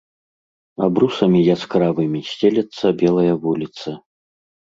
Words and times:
Абрусамі 0.87 1.41
яскравымі 1.55 2.21
сцелецца 2.29 2.85
белая 3.01 3.33
вуліца. 3.47 3.89